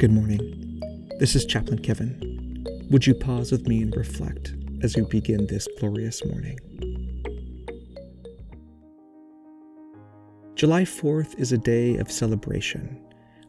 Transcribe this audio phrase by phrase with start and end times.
[0.00, 0.80] Good morning.
[1.18, 2.64] This is Chaplain Kevin.
[2.90, 6.58] Would you pause with me and reflect as we begin this glorious morning?
[10.54, 12.98] July 4th is a day of celebration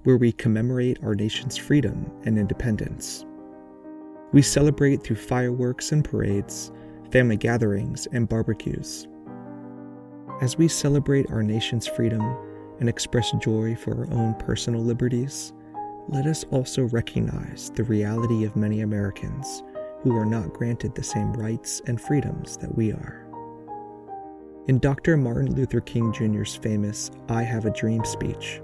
[0.03, 3.23] where we commemorate our nation's freedom and independence.
[4.33, 6.69] We celebrate through fireworks and parades,
[7.11, 9.07] family gatherings, and barbecues.
[10.41, 12.21] As we celebrate our nation's freedom
[12.81, 15.53] and express joy for our own personal liberties,
[16.11, 19.63] let us also recognize the reality of many Americans
[20.03, 23.25] who are not granted the same rights and freedoms that we are.
[24.67, 25.15] In Dr.
[25.15, 28.61] Martin Luther King Jr.'s famous I Have a Dream speech,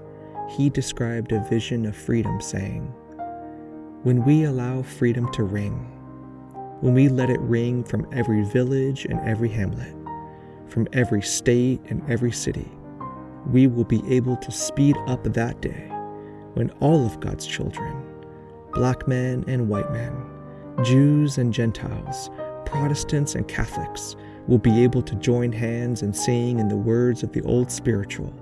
[0.50, 2.82] he described a vision of freedom, saying,
[4.02, 5.74] When we allow freedom to ring,
[6.80, 9.94] when we let it ring from every village and every hamlet,
[10.68, 12.70] from every state and every city,
[13.46, 15.90] we will be able to speed up that day
[16.58, 18.02] when all of God's children,
[18.72, 20.12] black men and white men,
[20.82, 22.30] Jews and Gentiles,
[22.66, 24.16] Protestants and Catholics,
[24.48, 28.34] will be able to join hands and sing in the words of the old spiritual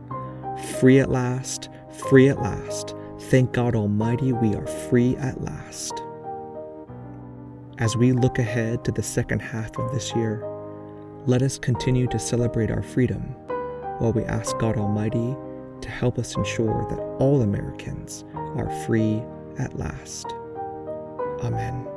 [0.81, 1.69] Free at last,
[2.09, 2.95] free at last.
[3.25, 5.93] Thank God Almighty, we are free at last.
[7.77, 10.43] As we look ahead to the second half of this year,
[11.27, 13.21] let us continue to celebrate our freedom
[13.99, 15.37] while we ask God Almighty
[15.81, 19.23] to help us ensure that all Americans are free
[19.59, 20.27] at last.
[21.43, 21.96] Amen.